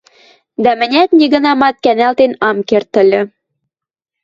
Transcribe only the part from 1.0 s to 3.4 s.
нигынамат кӓнӓлтен ам керд ыльы.